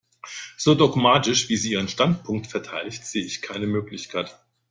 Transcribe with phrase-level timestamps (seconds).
[0.57, 4.35] So dogmatisch, wie sie ihren Standpunkt verteidigt, sehe ich keine Möglichkeit.